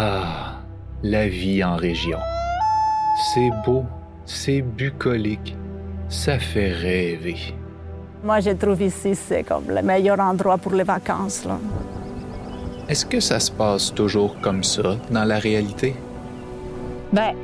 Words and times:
Ah, 0.00 0.60
la 1.02 1.26
vie 1.26 1.64
en 1.64 1.74
région. 1.74 2.20
C'est 3.34 3.50
beau, 3.66 3.84
c'est 4.24 4.62
bucolique, 4.62 5.56
ça 6.08 6.38
fait 6.38 6.70
rêver. 6.70 7.56
Moi, 8.22 8.38
je 8.38 8.50
trouve 8.50 8.80
ici, 8.80 9.16
c'est 9.16 9.42
comme 9.42 9.64
le 9.68 9.82
meilleur 9.82 10.20
endroit 10.20 10.56
pour 10.56 10.72
les 10.74 10.84
vacances. 10.84 11.44
Là. 11.44 11.58
Est-ce 12.88 13.04
que 13.04 13.18
ça 13.18 13.40
se 13.40 13.50
passe 13.50 13.92
toujours 13.92 14.40
comme 14.40 14.62
ça 14.62 14.96
dans 15.10 15.24
la 15.24 15.40
réalité? 15.40 15.96
Ben, 17.12 17.34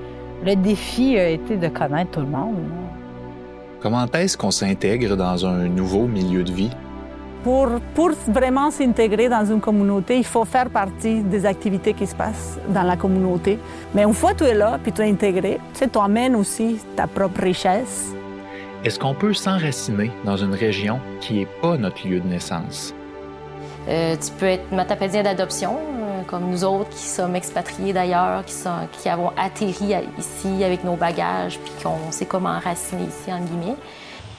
le 0.46 0.54
défi 0.54 1.18
a 1.18 1.30
été 1.30 1.56
de 1.56 1.66
connaître 1.66 2.12
tout 2.12 2.20
le 2.20 2.26
monde. 2.26 2.70
Comment 3.80 4.06
est-ce 4.12 4.38
qu'on 4.38 4.52
s'intègre 4.52 5.16
dans 5.16 5.44
un 5.44 5.66
nouveau 5.66 6.06
milieu 6.06 6.44
de 6.44 6.52
vie? 6.52 6.70
Pour, 7.44 7.68
pour 7.94 8.10
vraiment 8.28 8.70
s'intégrer 8.70 9.28
dans 9.28 9.44
une 9.44 9.60
communauté, 9.60 10.16
il 10.16 10.24
faut 10.24 10.46
faire 10.46 10.70
partie 10.70 11.20
des 11.20 11.44
activités 11.44 11.92
qui 11.92 12.06
se 12.06 12.14
passent 12.14 12.58
dans 12.70 12.82
la 12.82 12.96
communauté. 12.96 13.58
Mais 13.94 14.04
une 14.04 14.14
fois 14.14 14.32
que 14.32 14.38
tu 14.38 14.44
es 14.44 14.54
là, 14.54 14.78
puis 14.82 14.92
tu 14.92 15.02
es 15.02 15.10
intégré, 15.10 15.60
tu 15.74 15.80
sais, 15.80 15.98
amènes 15.98 16.36
aussi 16.36 16.78
ta 16.96 17.06
propre 17.06 17.42
richesse. 17.42 18.14
Est-ce 18.82 18.98
qu'on 18.98 19.12
peut 19.12 19.34
s'enraciner 19.34 20.10
dans 20.24 20.38
une 20.38 20.54
région 20.54 21.00
qui 21.20 21.34
n'est 21.34 21.48
pas 21.60 21.76
notre 21.76 22.08
lieu 22.08 22.20
de 22.20 22.26
naissance? 22.26 22.94
Euh, 23.90 24.16
tu 24.16 24.32
peux 24.32 24.46
être 24.46 24.72
matapédien 24.72 25.22
d'adoption, 25.22 25.76
euh, 25.76 26.22
comme 26.26 26.48
nous 26.48 26.64
autres 26.64 26.88
qui 26.88 27.04
sommes 27.04 27.36
expatriés 27.36 27.92
d'ailleurs, 27.92 28.42
qui, 28.46 28.54
sont, 28.54 28.88
qui 28.92 29.10
avons 29.10 29.32
atterri 29.36 29.94
ici 30.18 30.64
avec 30.64 30.82
nos 30.82 30.96
bagages, 30.96 31.58
puis 31.58 31.72
qu'on 31.82 32.10
sait 32.10 32.24
comment 32.24 32.48
enraciner 32.48 33.02
ici, 33.02 33.30
en 33.30 33.40
guillemets. 33.40 33.76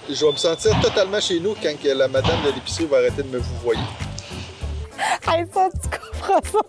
Je 0.08 0.24
vais 0.24 0.32
me 0.32 0.38
sentir 0.38 0.80
totalement 0.82 1.20
chez 1.20 1.40
nous 1.40 1.56
quand 1.62 1.76
que 1.82 1.90
la 1.90 2.08
madame 2.08 2.38
de 2.46 2.54
l'épicerie 2.54 2.86
va 2.86 2.98
arrêter 2.98 3.24
de 3.24 3.30
me 3.30 3.40
vous 3.40 3.56
voyer. 3.64 3.82
Hey, 5.28 5.46
ça, 5.52 5.68
tu 5.72 5.90
comprends 5.90 6.62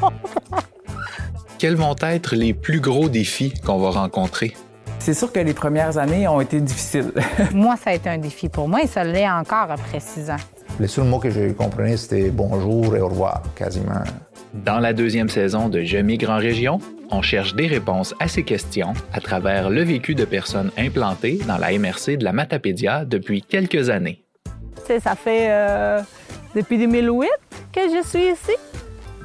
ça? 0.00 0.58
Quels 1.58 1.74
vont 1.74 1.96
être 2.02 2.36
les 2.36 2.54
plus 2.54 2.80
gros 2.80 3.08
défis 3.08 3.52
qu'on 3.64 3.78
va 3.78 3.90
rencontrer? 3.90 4.54
C'est 5.00 5.14
sûr 5.14 5.32
que 5.32 5.40
les 5.40 5.54
premières 5.54 5.98
années 5.98 6.28
ont 6.28 6.40
été 6.40 6.60
difficiles. 6.60 7.12
moi, 7.52 7.76
ça 7.76 7.90
a 7.90 7.94
été 7.94 8.08
un 8.08 8.18
défi 8.18 8.48
pour 8.48 8.68
moi 8.68 8.82
et 8.82 8.86
ça 8.86 9.02
l'est 9.02 9.28
encore 9.28 9.70
après 9.70 9.98
six 10.00 10.30
ans. 10.30 10.36
Les 10.78 10.86
seuls 10.86 11.04
mots 11.04 11.18
que 11.18 11.30
je 11.30 11.52
comprenais, 11.52 11.96
c'était 11.96 12.30
bonjour 12.30 12.96
et 12.96 13.00
au 13.00 13.08
revoir, 13.08 13.42
quasiment. 13.56 14.02
Dans 14.54 14.78
la 14.78 14.92
deuxième 14.92 15.28
saison 15.28 15.68
de 15.68 15.82
Je 15.82 15.98
migre 15.98 16.30
en 16.30 16.38
région, 16.38 16.78
on 17.14 17.22
cherche 17.22 17.54
des 17.54 17.68
réponses 17.68 18.14
à 18.18 18.26
ces 18.26 18.42
questions 18.42 18.92
à 19.12 19.20
travers 19.20 19.70
le 19.70 19.82
vécu 19.82 20.14
de 20.14 20.24
personnes 20.24 20.70
implantées 20.76 21.38
dans 21.46 21.58
la 21.58 21.76
MRC 21.78 22.16
de 22.16 22.24
la 22.24 22.32
Matapédia 22.32 23.04
depuis 23.04 23.40
quelques 23.40 23.88
années. 23.88 24.24
Tu 24.44 24.86
sais, 24.86 25.00
ça 25.00 25.14
fait 25.14 25.46
euh, 25.48 26.00
depuis 26.54 26.76
2008 26.76 27.28
que 27.72 27.80
je 27.82 28.06
suis 28.06 28.32
ici. 28.32 28.56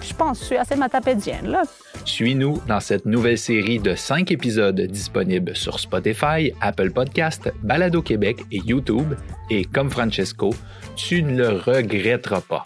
Je 0.01 0.13
pense 0.13 0.37
que 0.37 0.43
je 0.43 0.47
suis 0.47 0.57
assez 0.57 0.75
matapédienne, 0.75 1.47
là. 1.47 1.63
Suis-nous 2.05 2.61
dans 2.67 2.79
cette 2.79 3.05
nouvelle 3.05 3.37
série 3.37 3.79
de 3.79 3.95
cinq 3.95 4.31
épisodes 4.31 4.79
disponibles 4.79 5.55
sur 5.55 5.79
Spotify, 5.79 6.53
Apple 6.61 6.91
Podcast, 6.91 7.51
Balado 7.63 8.01
Québec 8.01 8.37
et 8.51 8.59
YouTube. 8.59 9.15
Et 9.49 9.65
comme 9.65 9.89
Francesco, 9.89 10.51
tu 10.95 11.23
ne 11.23 11.37
le 11.37 11.49
regretteras 11.49 12.41
pas. 12.41 12.63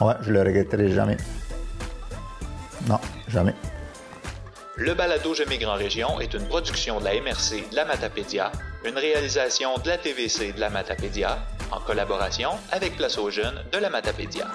Ouais, 0.00 0.14
je 0.20 0.32
le 0.32 0.42
regretterai 0.42 0.92
jamais. 0.92 1.16
Non, 2.88 3.00
jamais. 3.26 3.54
Le 4.80 4.94
balado 4.94 5.34
région 5.74 6.20
est 6.20 6.34
une 6.34 6.46
production 6.46 7.00
de 7.00 7.04
la 7.04 7.20
MRC 7.20 7.68
de 7.68 7.74
la 7.74 7.84
Matapédia, 7.84 8.52
une 8.84 8.96
réalisation 8.96 9.76
de 9.78 9.88
la 9.88 9.98
TVC 9.98 10.52
de 10.52 10.60
la 10.60 10.70
Matapédia, 10.70 11.44
en 11.72 11.80
collaboration 11.80 12.50
avec 12.70 12.96
Place 12.96 13.18
aux 13.18 13.28
jeunes 13.28 13.60
de 13.72 13.78
la 13.78 13.90
Matapédia. 13.90 14.46